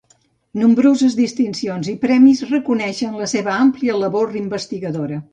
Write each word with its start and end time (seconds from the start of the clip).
Nombroses 0.59 1.17
distincions 1.17 1.89
i 1.91 1.93
premis 2.05 2.41
reconeixen 2.51 3.19
la 3.25 3.27
seva 3.33 3.53
àmplia 3.57 3.99
labor 4.05 4.33
investigadora. 4.41 5.21